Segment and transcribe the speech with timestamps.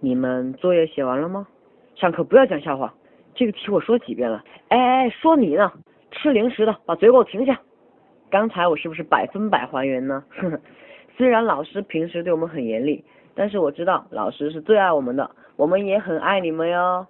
[0.00, 1.46] 你们作业写完了吗？
[1.96, 2.94] 上课不要讲笑话。
[3.34, 5.72] 这个题我说几遍了，哎哎，说你呢？
[6.10, 7.60] 吃零食的把嘴给我停下。
[8.30, 10.24] 刚才我是不是百分百还原呢？
[11.16, 17.06] 虽然老师平时对我们很严厉，但是我知道老师是最爱我们的，我们也很爱你们哟。